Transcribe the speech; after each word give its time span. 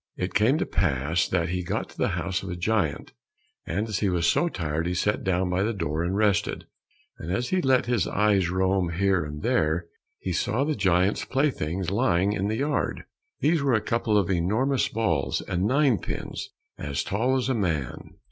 It 0.17 0.33
came 0.33 0.57
to 0.57 0.65
pass 0.65 1.27
that 1.27 1.49
he 1.49 1.61
got 1.63 1.87
to 1.89 1.97
the 1.99 2.07
house 2.17 2.41
of 2.41 2.49
a 2.49 2.55
giant, 2.55 3.11
and 3.67 3.87
as 3.87 3.99
he 3.99 4.09
was 4.09 4.25
so 4.25 4.49
tired 4.49 4.87
he 4.87 4.95
sat 4.95 5.23
down 5.23 5.51
by 5.51 5.61
the 5.61 5.75
door 5.75 6.03
and 6.03 6.15
rested. 6.17 6.65
And 7.19 7.31
as 7.31 7.49
he 7.49 7.61
let 7.61 7.85
his 7.85 8.07
eyes 8.07 8.49
roam 8.49 8.93
here 8.93 9.23
and 9.23 9.43
there, 9.43 9.85
he 10.17 10.33
saw 10.33 10.63
the 10.63 10.73
giant's 10.73 11.23
playthings 11.23 11.91
lying 11.91 12.33
in 12.33 12.47
the 12.47 12.57
yard. 12.57 13.03
These 13.41 13.61
were 13.61 13.73
a 13.73 13.79
couple 13.79 14.17
of 14.17 14.31
enormous 14.31 14.87
balls, 14.87 15.39
and 15.41 15.65
nine 15.67 15.99
pins 15.99 16.49
as 16.79 17.03
tall 17.03 17.37
as 17.37 17.47
a 17.47 17.53
man. 17.53 18.15